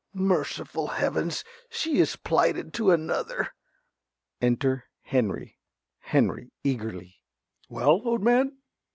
[0.19, 3.53] _)Merciful heavens, she is plighted to another.
[4.41, 5.59] Enter Henry.
[5.99, 7.17] ~Henry~ (eagerly).
[7.69, 8.57] Well, old man?